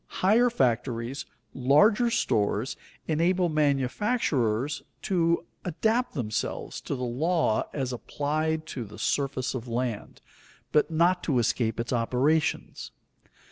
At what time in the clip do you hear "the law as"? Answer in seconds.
6.95-7.93